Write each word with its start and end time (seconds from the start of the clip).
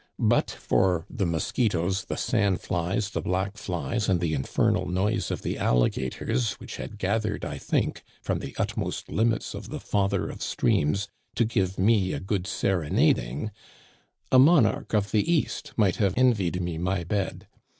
But 0.17 0.49
for 0.49 1.05
the 1.11 1.27
mus 1.27 1.51
quitoes, 1.51 2.07
the 2.07 2.17
sand 2.17 2.59
flies, 2.59 3.11
the 3.11 3.21
black 3.21 3.55
flies, 3.55 4.09
and 4.09 4.19
the 4.19 4.33
infernal 4.33 4.87
noise 4.87 5.29
of 5.29 5.43
the 5.43 5.59
alligators, 5.59 6.53
which 6.53 6.77
had 6.77 6.97
gathered, 6.97 7.45
I 7.45 7.59
think, 7.59 8.01
from 8.19 8.39
the 8.39 8.55
utmost 8.57 9.11
limits 9.11 9.53
of 9.53 9.69
the 9.69 9.79
Father 9.79 10.27
of 10.27 10.41
Streams 10.41 11.07
to 11.35 11.45
give 11.45 11.77
me 11.77 12.13
a 12.13 12.19
good 12.19 12.47
serenading, 12.47 13.51
a 14.31 14.39
monarch 14.39 14.95
of 14.95 15.11
the 15.11 15.31
East 15.31 15.71
might 15.77 15.97
have 15.97 16.15
envied 16.17 16.59
me 16.63 16.79
my 16.79 17.03
bed. 17.03 17.45